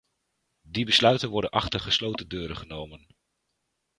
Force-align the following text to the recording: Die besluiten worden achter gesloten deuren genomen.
Die 0.67 0.83
besluiten 0.85 1.29
worden 1.29 1.49
achter 1.49 1.79
gesloten 1.79 2.29
deuren 2.29 2.55
genomen. 2.55 3.07